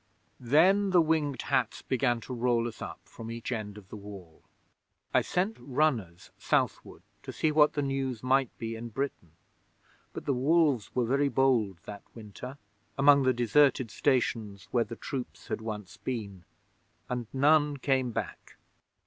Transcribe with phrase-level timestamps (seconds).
[0.39, 4.41] 'Then the Winged Hats began to roll us up from each end of the Wall.
[5.13, 9.33] I sent runners Southward to see what the news might be in Britain,
[10.11, 12.57] but the wolves were very bold that winter,
[12.97, 16.45] among the deserted stations where the troops had once been,
[17.07, 18.57] and none came back.